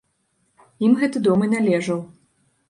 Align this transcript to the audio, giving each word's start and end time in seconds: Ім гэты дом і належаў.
Ім 0.87 0.95
гэты 1.01 1.17
дом 1.27 1.45
і 1.49 1.51
належаў. 1.53 2.03